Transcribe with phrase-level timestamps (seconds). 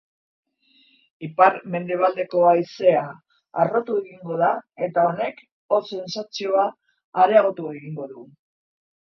[1.27, 3.03] Ipar-mendebaldeko haizea
[3.63, 4.49] harrotu egingo da
[4.89, 6.67] eta honek hotz sentsazioa
[7.27, 8.27] areagotu egingo du.